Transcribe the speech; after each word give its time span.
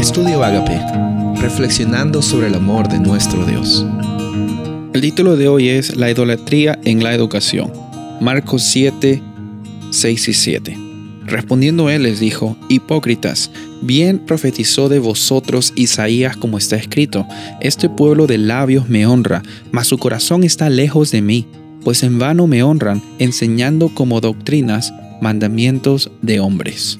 Estudio 0.00 0.42
Agape, 0.42 0.80
reflexionando 1.42 2.22
sobre 2.22 2.46
el 2.46 2.54
amor 2.54 2.88
de 2.88 2.98
nuestro 2.98 3.44
Dios. 3.44 3.84
El 4.94 5.02
título 5.02 5.36
de 5.36 5.46
hoy 5.46 5.68
es 5.68 5.94
La 5.94 6.10
idolatría 6.10 6.78
en 6.84 7.04
la 7.04 7.12
educación. 7.12 7.70
Marcos 8.18 8.62
7, 8.62 9.22
6 9.90 10.28
y 10.28 10.32
7. 10.32 10.78
Respondiendo 11.26 11.90
él 11.90 12.04
les 12.04 12.18
dijo, 12.18 12.56
Hipócritas, 12.70 13.50
bien 13.82 14.20
profetizó 14.20 14.88
de 14.88 15.00
vosotros 15.00 15.74
Isaías 15.76 16.34
como 16.34 16.56
está 16.56 16.76
escrito, 16.76 17.26
Este 17.60 17.90
pueblo 17.90 18.26
de 18.26 18.38
labios 18.38 18.88
me 18.88 19.04
honra, 19.04 19.42
mas 19.70 19.86
su 19.88 19.98
corazón 19.98 20.44
está 20.44 20.70
lejos 20.70 21.10
de 21.10 21.20
mí, 21.20 21.46
pues 21.84 22.02
en 22.04 22.18
vano 22.18 22.46
me 22.46 22.62
honran, 22.62 23.02
enseñando 23.18 23.90
como 23.90 24.22
doctrinas 24.22 24.94
mandamientos 25.20 26.10
de 26.22 26.40
hombres. 26.40 26.98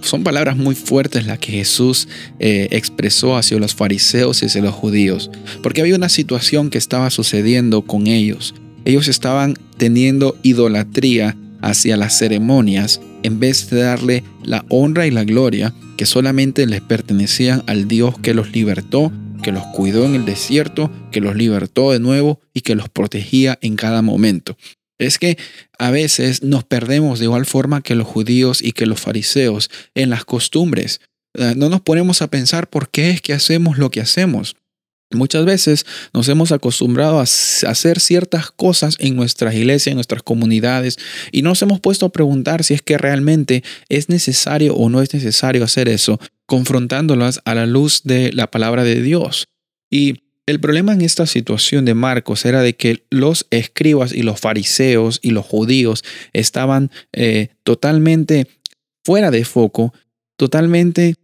Son 0.00 0.24
palabras 0.24 0.56
muy 0.56 0.74
fuertes 0.74 1.26
las 1.26 1.38
que 1.38 1.52
Jesús 1.52 2.08
eh, 2.38 2.68
expresó 2.70 3.36
hacia 3.36 3.58
los 3.58 3.74
fariseos 3.74 4.42
y 4.42 4.46
hacia 4.46 4.62
los 4.62 4.74
judíos, 4.74 5.30
porque 5.62 5.80
había 5.80 5.96
una 5.96 6.08
situación 6.08 6.70
que 6.70 6.78
estaba 6.78 7.10
sucediendo 7.10 7.82
con 7.82 8.06
ellos. 8.06 8.54
Ellos 8.84 9.08
estaban 9.08 9.54
teniendo 9.76 10.36
idolatría 10.42 11.36
hacia 11.60 11.96
las 11.96 12.16
ceremonias 12.16 13.00
en 13.22 13.40
vez 13.40 13.68
de 13.70 13.80
darle 13.80 14.24
la 14.44 14.64
honra 14.68 15.06
y 15.06 15.10
la 15.10 15.24
gloria 15.24 15.74
que 15.96 16.06
solamente 16.06 16.66
les 16.66 16.80
pertenecían 16.80 17.62
al 17.66 17.88
Dios 17.88 18.18
que 18.20 18.34
los 18.34 18.52
libertó, 18.52 19.12
que 19.42 19.52
los 19.52 19.64
cuidó 19.74 20.04
en 20.04 20.14
el 20.14 20.24
desierto, 20.24 20.90
que 21.10 21.20
los 21.20 21.34
libertó 21.34 21.90
de 21.90 22.00
nuevo 22.00 22.40
y 22.54 22.60
que 22.60 22.74
los 22.74 22.88
protegía 22.88 23.58
en 23.62 23.76
cada 23.76 24.02
momento. 24.02 24.56
Es 24.98 25.18
que 25.18 25.36
a 25.78 25.90
veces 25.90 26.42
nos 26.42 26.64
perdemos 26.64 27.18
de 27.18 27.26
igual 27.26 27.46
forma 27.46 27.82
que 27.82 27.94
los 27.94 28.06
judíos 28.06 28.62
y 28.62 28.72
que 28.72 28.86
los 28.86 29.00
fariseos 29.00 29.70
en 29.94 30.10
las 30.10 30.24
costumbres. 30.24 31.00
Eh, 31.34 31.54
no 31.56 31.68
nos 31.68 31.82
ponemos 31.82 32.22
a 32.22 32.28
pensar 32.28 32.68
por 32.68 32.88
qué 32.88 33.10
es 33.10 33.20
que 33.20 33.34
hacemos 33.34 33.78
lo 33.78 33.90
que 33.90 34.00
hacemos. 34.00 34.56
Muchas 35.12 35.44
veces 35.44 35.86
nos 36.12 36.28
hemos 36.28 36.50
acostumbrado 36.50 37.20
a 37.20 37.22
hacer 37.22 38.00
ciertas 38.00 38.50
cosas 38.50 38.96
en 38.98 39.14
nuestras 39.14 39.54
iglesias, 39.54 39.92
en 39.92 39.96
nuestras 39.96 40.22
comunidades, 40.24 40.98
y 41.30 41.42
nos 41.42 41.62
hemos 41.62 41.78
puesto 41.78 42.06
a 42.06 42.12
preguntar 42.12 42.64
si 42.64 42.74
es 42.74 42.82
que 42.82 42.98
realmente 42.98 43.62
es 43.88 44.08
necesario 44.08 44.74
o 44.74 44.88
no 44.88 45.00
es 45.02 45.14
necesario 45.14 45.62
hacer 45.62 45.88
eso, 45.88 46.18
confrontándolas 46.46 47.40
a 47.44 47.54
la 47.54 47.66
luz 47.66 48.02
de 48.02 48.32
la 48.32 48.50
palabra 48.50 48.82
de 48.82 49.00
Dios. 49.00 49.46
Y 49.90 50.25
el 50.46 50.60
problema 50.60 50.92
en 50.92 51.00
esta 51.00 51.26
situación 51.26 51.84
de 51.84 51.94
Marcos 51.94 52.44
era 52.44 52.62
de 52.62 52.76
que 52.76 53.04
los 53.10 53.46
escribas 53.50 54.12
y 54.12 54.22
los 54.22 54.40
fariseos 54.40 55.18
y 55.20 55.30
los 55.30 55.44
judíos 55.44 56.04
estaban 56.32 56.90
eh, 57.12 57.48
totalmente 57.64 58.46
fuera 59.04 59.32
de 59.32 59.44
foco, 59.44 59.92
totalmente 60.36 61.16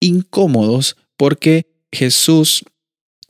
incómodos 0.00 0.96
porque 1.16 1.66
Jesús, 1.90 2.64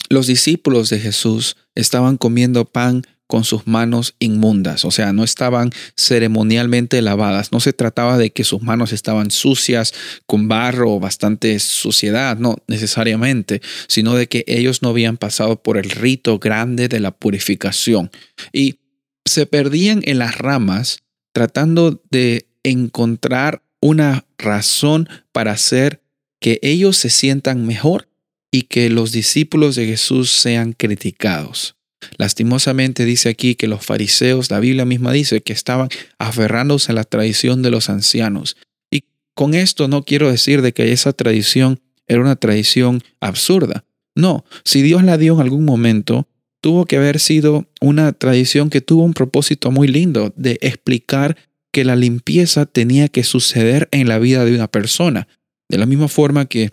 los 0.08 0.26
discípulos 0.26 0.90
de 0.90 0.98
Jesús 0.98 1.56
estaban 1.76 2.16
comiendo 2.16 2.64
pan 2.64 3.02
con 3.33 3.44
sus 3.44 3.66
manos 3.66 4.14
inmundas, 4.19 4.84
o 4.84 4.91
sea, 4.91 5.14
no 5.14 5.25
estaban 5.25 5.70
ceremonialmente 5.97 7.00
lavadas, 7.00 7.50
no 7.50 7.61
se 7.61 7.72
trataba 7.72 8.19
de 8.19 8.30
que 8.30 8.44
sus 8.44 8.61
manos 8.61 8.92
estaban 8.92 9.30
sucias 9.30 9.94
con 10.27 10.48
barro 10.48 10.92
o 10.92 11.00
bastante 11.00 11.58
suciedad, 11.58 12.36
no 12.36 12.58
necesariamente, 12.66 13.62
sino 13.89 14.14
de 14.16 14.28
que 14.28 14.44
ellos 14.47 14.83
no 14.83 14.91
habían 14.91 15.16
pasado 15.16 15.62
por 15.62 15.78
el 15.78 15.89
rito 15.89 16.39
grande 16.39 16.89
de 16.89 17.00
la 17.00 17.11
purificación 17.11 18.11
y 18.52 18.80
se 19.24 19.46
perdían 19.46 20.02
en 20.05 20.19
las 20.19 20.36
ramas 20.36 20.98
tratando 21.33 22.02
de 22.11 22.50
encontrar 22.64 23.62
una 23.80 24.27
razón 24.36 25.08
para 25.33 25.52
hacer 25.52 26.02
que 26.39 26.61
ellos 26.61 26.98
se 26.98 27.08
sientan 27.08 27.67
mejor 27.67 28.11
y 28.50 28.64
que 28.64 28.91
los 28.91 29.11
discípulos 29.11 29.74
de 29.74 29.86
Jesús 29.86 30.30
sean 30.33 30.74
criticados. 30.74 31.77
Lastimosamente 32.18 33.05
dice 33.05 33.29
aquí 33.29 33.55
que 33.55 33.68
los 33.68 33.85
fariseos, 33.85 34.51
la 34.51 34.61
Biblia 34.61 34.85
misma 34.85 35.13
dice 35.13 35.42
que 35.42 35.52
estaban 35.52 35.89
aferrándose 36.18 36.92
a 36.92 36.95
la 36.95 37.05
tradición 37.05 37.63
de 37.63 37.70
los 37.70 37.89
ancianos. 37.89 38.57
Y 38.90 39.05
con 39.35 39.55
esto 39.55 39.89
no 39.89 40.05
quiero 40.05 40.30
decir 40.30 40.62
de 40.62 40.73
que 40.73 40.92
esa 40.92 41.12
tradición 41.12 41.80
era 42.07 42.20
una 42.20 42.36
tradición 42.36 43.02
absurda. 43.20 43.85
No, 44.14 44.45
si 44.64 44.83
Dios 44.83 45.02
la 45.02 45.17
dio 45.17 45.35
en 45.35 45.41
algún 45.41 45.64
momento, 45.64 46.29
tuvo 46.61 46.86
que 46.86 46.96
haber 46.96 47.18
sido 47.18 47.67
una 47.80 48.12
tradición 48.12 48.70
que 48.70 48.80
tuvo 48.80 49.05
un 49.05 49.14
propósito 49.14 49.70
muy 49.70 49.89
lindo 49.89 50.33
de 50.36 50.58
explicar 50.61 51.36
que 51.73 51.85
la 51.85 51.96
limpieza 51.96 52.67
tenía 52.67 53.08
que 53.08 53.24
suceder 53.24 53.89
en 53.91 54.08
la 54.08 54.18
vida 54.18 54.45
de 54.45 54.55
una 54.55 54.68
persona. 54.68 55.27
De 55.68 55.79
la 55.79 55.86
misma 55.86 56.08
forma 56.08 56.45
que 56.45 56.70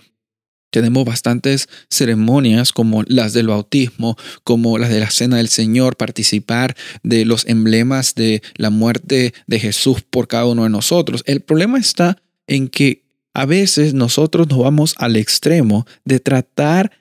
tenemos 0.69 1.06
bastantes 1.06 1.68
ceremonias 1.90 2.74
como 2.74 3.03
las 3.07 3.34
del 3.34 3.47
bautismo, 3.47 4.18
como 4.44 4.78
las 4.78 4.90
de 4.90 5.00
la 5.00 5.09
cena 5.09 5.38
del 5.38 5.50
Señor, 5.50 5.97
participar 5.97 6.75
de 7.03 7.25
los 7.25 7.46
emblemas 7.47 8.16
de 8.16 8.41
la 8.56 8.69
muerte 8.69 9.34
de 9.47 9.59
Jesús 9.59 10.02
por 10.02 10.28
cada 10.28 10.46
uno 10.46 10.63
de 10.63 10.69
nosotros. 10.69 11.24
El 11.25 11.41
problema 11.41 11.80
está 11.80 12.22
en 12.47 12.68
que 12.68 13.03
a 13.34 13.46
veces 13.46 13.94
nosotros 13.94 14.47
nos 14.50 14.59
vamos 14.59 14.96
al 14.97 15.16
extremo 15.16 15.85
de 16.03 16.19
tratar 16.19 16.91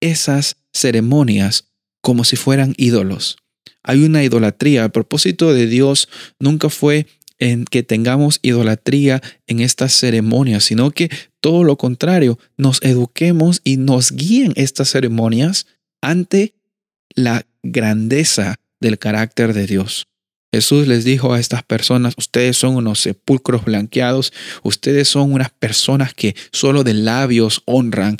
esas 0.00 0.56
ceremonias 0.72 1.68
como 2.00 2.24
si 2.24 2.36
fueran 2.36 2.74
ídolos. 2.76 3.36
Hay 3.82 4.04
una 4.04 4.22
idolatría. 4.22 4.84
A 4.84 4.88
propósito 4.90 5.52
de 5.52 5.66
Dios 5.66 6.08
nunca 6.38 6.68
fue 6.68 7.06
en 7.38 7.64
que 7.64 7.82
tengamos 7.82 8.40
idolatría 8.42 9.22
en 9.46 9.60
estas 9.60 9.92
ceremonias, 9.92 10.64
sino 10.64 10.90
que 10.90 11.10
todo 11.40 11.64
lo 11.64 11.76
contrario, 11.76 12.38
nos 12.56 12.82
eduquemos 12.82 13.60
y 13.64 13.76
nos 13.76 14.12
guíen 14.12 14.52
estas 14.56 14.90
ceremonias 14.90 15.66
ante 16.00 16.54
la 17.14 17.46
grandeza 17.62 18.60
del 18.80 18.98
carácter 18.98 19.54
de 19.54 19.66
Dios. 19.66 20.08
Jesús 20.52 20.88
les 20.88 21.04
dijo 21.04 21.34
a 21.34 21.40
estas 21.40 21.62
personas, 21.62 22.14
ustedes 22.16 22.56
son 22.56 22.76
unos 22.76 23.00
sepulcros 23.00 23.64
blanqueados, 23.64 24.32
ustedes 24.62 25.08
son 25.08 25.32
unas 25.32 25.50
personas 25.50 26.14
que 26.14 26.34
solo 26.52 26.84
de 26.84 26.94
labios 26.94 27.62
honran. 27.66 28.16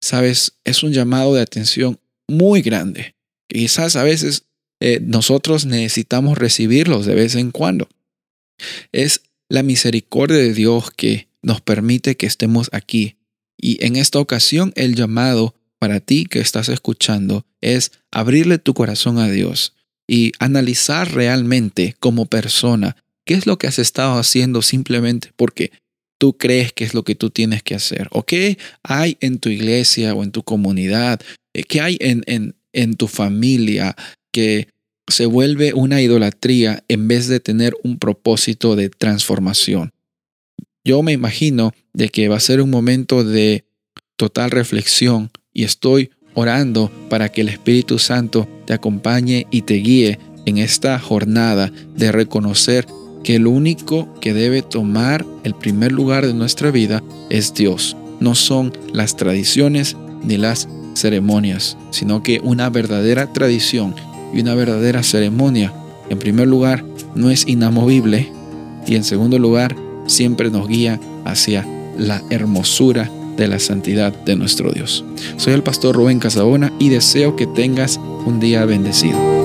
Sabes, 0.00 0.54
es 0.64 0.82
un 0.82 0.92
llamado 0.92 1.34
de 1.34 1.42
atención 1.42 1.98
muy 2.26 2.62
grande. 2.62 3.16
Quizás 3.48 3.96
a 3.96 4.02
veces 4.02 4.44
eh, 4.80 5.00
nosotros 5.02 5.66
necesitamos 5.66 6.38
recibirlos 6.38 7.04
de 7.04 7.14
vez 7.14 7.34
en 7.34 7.50
cuando. 7.50 7.88
Es 8.92 9.22
la 9.48 9.62
misericordia 9.62 10.38
de 10.38 10.54
Dios 10.54 10.90
que 10.90 11.27
nos 11.42 11.60
permite 11.60 12.16
que 12.16 12.26
estemos 12.26 12.68
aquí. 12.72 13.16
Y 13.56 13.84
en 13.84 13.96
esta 13.96 14.18
ocasión 14.18 14.72
el 14.76 14.94
llamado 14.94 15.54
para 15.78 16.00
ti 16.00 16.26
que 16.26 16.40
estás 16.40 16.68
escuchando 16.68 17.46
es 17.60 17.92
abrirle 18.10 18.58
tu 18.58 18.74
corazón 18.74 19.18
a 19.18 19.28
Dios 19.28 19.74
y 20.06 20.32
analizar 20.38 21.12
realmente 21.12 21.94
como 22.00 22.26
persona 22.26 22.96
qué 23.24 23.34
es 23.34 23.46
lo 23.46 23.58
que 23.58 23.66
has 23.66 23.78
estado 23.78 24.18
haciendo 24.18 24.62
simplemente 24.62 25.32
porque 25.36 25.70
tú 26.18 26.36
crees 26.36 26.72
que 26.72 26.84
es 26.84 26.94
lo 26.94 27.04
que 27.04 27.14
tú 27.14 27.30
tienes 27.30 27.62
que 27.62 27.74
hacer 27.74 28.08
o 28.10 28.24
qué 28.24 28.58
hay 28.82 29.16
en 29.20 29.38
tu 29.38 29.50
iglesia 29.50 30.14
o 30.14 30.24
en 30.24 30.32
tu 30.32 30.42
comunidad, 30.42 31.20
eh, 31.54 31.62
qué 31.62 31.80
hay 31.80 31.96
en, 32.00 32.24
en, 32.26 32.56
en 32.72 32.94
tu 32.94 33.06
familia 33.06 33.96
que 34.32 34.68
se 35.08 35.26
vuelve 35.26 35.72
una 35.74 36.00
idolatría 36.02 36.84
en 36.88 37.08
vez 37.08 37.28
de 37.28 37.40
tener 37.40 37.74
un 37.82 37.98
propósito 37.98 38.76
de 38.76 38.90
transformación. 38.90 39.92
Yo 40.88 41.02
me 41.02 41.12
imagino 41.12 41.74
de 41.92 42.08
que 42.08 42.28
va 42.28 42.38
a 42.38 42.40
ser 42.40 42.62
un 42.62 42.70
momento 42.70 43.22
de 43.22 43.66
total 44.16 44.50
reflexión 44.50 45.30
y 45.52 45.64
estoy 45.64 46.08
orando 46.32 46.90
para 47.10 47.28
que 47.28 47.42
el 47.42 47.50
Espíritu 47.50 47.98
Santo 47.98 48.48
te 48.64 48.72
acompañe 48.72 49.46
y 49.50 49.60
te 49.62 49.74
guíe 49.74 50.18
en 50.46 50.56
esta 50.56 50.98
jornada 50.98 51.70
de 51.94 52.10
reconocer 52.10 52.86
que 53.22 53.36
el 53.36 53.46
único 53.46 54.08
que 54.22 54.32
debe 54.32 54.62
tomar 54.62 55.26
el 55.44 55.54
primer 55.54 55.92
lugar 55.92 56.26
de 56.26 56.32
nuestra 56.32 56.70
vida 56.70 57.02
es 57.28 57.52
Dios. 57.52 57.94
No 58.18 58.34
son 58.34 58.72
las 58.90 59.14
tradiciones 59.14 59.94
ni 60.22 60.38
las 60.38 60.70
ceremonias, 60.94 61.76
sino 61.90 62.22
que 62.22 62.40
una 62.42 62.70
verdadera 62.70 63.30
tradición 63.34 63.94
y 64.32 64.40
una 64.40 64.54
verdadera 64.54 65.02
ceremonia, 65.02 65.70
en 66.08 66.18
primer 66.18 66.48
lugar, 66.48 66.82
no 67.14 67.30
es 67.30 67.46
inamovible 67.46 68.32
y 68.86 68.96
en 68.96 69.04
segundo 69.04 69.38
lugar, 69.38 69.76
siempre 70.08 70.50
nos 70.50 70.66
guía 70.66 70.98
hacia 71.24 71.64
la 71.96 72.22
hermosura 72.30 73.10
de 73.36 73.46
la 73.46 73.60
santidad 73.60 74.12
de 74.12 74.34
nuestro 74.34 74.72
Dios. 74.72 75.04
Soy 75.36 75.52
el 75.52 75.62
pastor 75.62 75.94
Rubén 75.94 76.18
Casabona 76.18 76.72
y 76.80 76.88
deseo 76.88 77.36
que 77.36 77.46
tengas 77.46 78.00
un 78.26 78.40
día 78.40 78.64
bendecido. 78.64 79.37